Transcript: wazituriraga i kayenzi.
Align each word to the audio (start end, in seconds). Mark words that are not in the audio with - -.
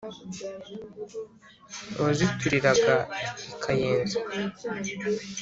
wazituriraga 2.01 2.95
i 3.51 3.53
kayenzi. 3.61 4.17